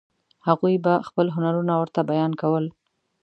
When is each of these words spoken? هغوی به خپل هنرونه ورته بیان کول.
هغوی 0.47 0.75
به 0.83 0.93
خپل 1.07 1.27
هنرونه 1.35 1.73
ورته 1.77 1.99
بیان 2.11 2.31
کول. 2.41 2.65